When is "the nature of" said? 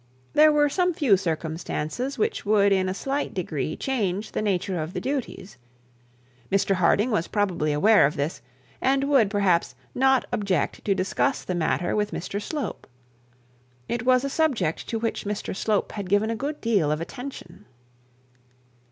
4.31-4.93